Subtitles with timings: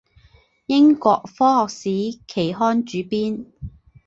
[0.65, 3.45] 英国科学史期刊主编。